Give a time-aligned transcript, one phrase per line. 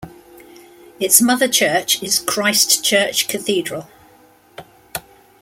[0.99, 3.87] Its mother church is Christ Church Cathedral.